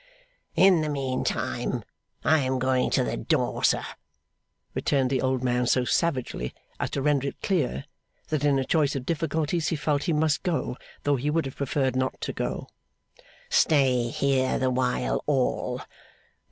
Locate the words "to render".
6.89-7.27